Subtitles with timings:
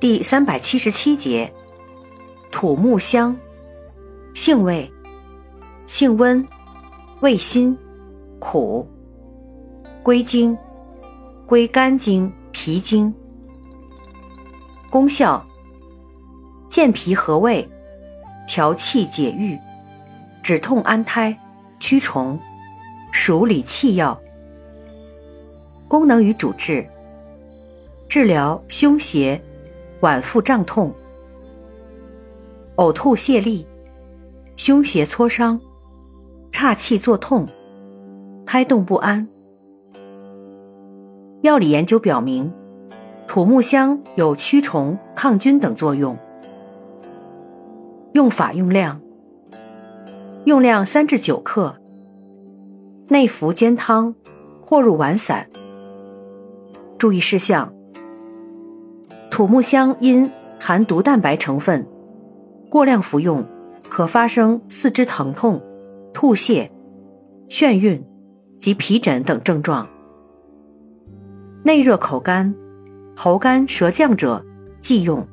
[0.00, 1.52] 第三百七十七节，
[2.52, 3.36] 土木香，
[4.32, 4.88] 性味，
[5.88, 6.46] 性温，
[7.20, 7.76] 味辛，
[8.38, 8.88] 苦，
[10.04, 10.56] 归经，
[11.46, 13.12] 归肝经、脾经。
[14.88, 15.44] 功效：
[16.68, 17.68] 健脾和胃，
[18.46, 19.58] 调气解郁，
[20.44, 21.36] 止痛安胎，
[21.80, 22.38] 驱虫，
[23.10, 24.16] 属理气药。
[25.88, 26.88] 功能与主治：
[28.08, 29.42] 治疗胸胁。
[30.00, 30.94] 脘腹胀痛、
[32.76, 33.66] 呕吐泻痢、
[34.56, 35.60] 胸胁挫伤、
[36.52, 37.48] 岔气作痛、
[38.46, 39.28] 胎动不安。
[41.42, 42.52] 药理研究表明，
[43.26, 46.16] 土木香有驱虫、抗菌等作用。
[48.12, 49.00] 用法用量：
[50.44, 51.76] 用量三至九克，
[53.08, 54.14] 内服煎汤
[54.64, 55.48] 或入丸散。
[56.96, 57.72] 注意事项。
[59.38, 60.28] 土木香因
[60.58, 61.86] 含毒蛋白成分，
[62.68, 63.46] 过量服用
[63.88, 65.62] 可发生四肢疼痛、
[66.12, 66.68] 吐泻、
[67.48, 68.04] 眩晕
[68.58, 69.86] 及皮疹等症状。
[71.62, 72.52] 内热口干、
[73.16, 74.44] 喉干舌降者
[74.80, 75.24] 忌用。